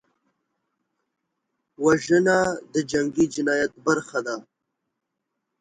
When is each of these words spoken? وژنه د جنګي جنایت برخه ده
وژنه 1.83 2.37
د 2.73 2.75
جنګي 2.91 3.25
جنایت 3.33 3.73
برخه 3.85 4.19
ده 4.27 4.35